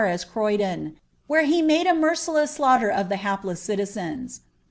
75 0.01 0.33
Croydon, 0.33 0.95
where 1.27 1.43
he 1.45 1.61
made 1.61 1.85
a 1.85 1.93
merciless 1.93 2.49
slaughter 2.49 2.89
of 2.89 3.07
the 3.07 3.17
hapless 3.17 3.61
citizens. 3.61 4.41